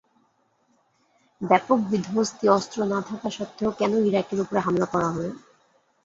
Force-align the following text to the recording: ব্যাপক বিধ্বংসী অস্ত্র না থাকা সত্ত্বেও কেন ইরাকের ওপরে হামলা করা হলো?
ব্যাপক 1.41 1.79
বিধ্বংসী 1.89 2.45
অস্ত্র 2.49 2.77
না 2.91 2.99
থাকা 3.09 3.27
সত্ত্বেও 3.29 3.71
কেন 3.79 3.91
ইরাকের 4.07 4.39
ওপরে 4.43 4.59
হামলা 4.59 4.87
করা 4.93 5.07
হলো? 5.09 5.31